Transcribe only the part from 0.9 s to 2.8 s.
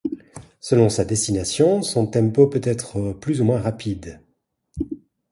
destination, son tempo peut